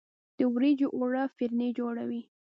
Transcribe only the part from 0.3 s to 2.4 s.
د وریجو اوړه فرني جوړوي.